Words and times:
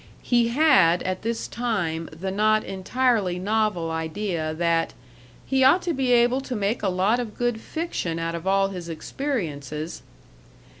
He 0.23 0.47
had, 0.47 1.03
at 1.03 1.21
this 1.21 1.47
time, 1.47 2.09
the 2.11 2.31
not 2.31 2.63
entirely 2.63 3.37
novel 3.37 3.91
idea 3.91 4.51
that 4.55 4.95
"he 5.45 5.63
ought 5.63 5.83
to 5.83 5.93
be 5.93 6.11
able 6.11 6.41
to 6.41 6.55
make 6.55 6.81
a 6.81 6.89
lot 6.89 7.19
of 7.19 7.37
good 7.37 7.61
fiction 7.61 8.17
out 8.17 8.33
of 8.33 8.47
all 8.47 8.69
his 8.69 8.89
experiences." 8.89 10.01